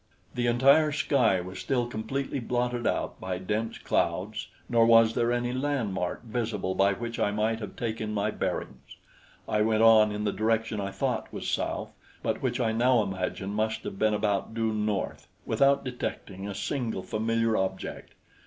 The 0.33 0.47
entire 0.47 0.91
sky 0.91 1.41
was 1.41 1.59
still 1.59 1.85
completely 1.85 2.39
blotted 2.39 2.87
out 2.87 3.19
by 3.19 3.37
dense 3.37 3.77
clouds; 3.77 4.47
nor 4.67 4.83
was 4.83 5.13
there 5.13 5.31
any 5.31 5.53
landmark 5.53 6.23
visible 6.23 6.73
by 6.73 6.93
which 6.93 7.19
I 7.19 7.29
might 7.29 7.59
have 7.59 7.75
taken 7.75 8.11
my 8.11 8.31
bearings. 8.31 8.97
I 9.47 9.61
went 9.61 9.83
on 9.83 10.11
in 10.11 10.23
the 10.23 10.33
direction 10.33 10.81
I 10.81 10.89
thought 10.89 11.31
was 11.31 11.47
south 11.47 11.93
but 12.23 12.41
which 12.41 12.59
I 12.59 12.71
now 12.71 13.03
imagine 13.03 13.51
must 13.53 13.83
have 13.83 13.99
been 13.99 14.15
about 14.15 14.55
due 14.55 14.73
north, 14.73 15.27
without 15.45 15.83
detecting 15.85 16.47
a 16.47 16.55
single 16.55 17.03
familiar 17.03 17.55
object. 17.55 18.13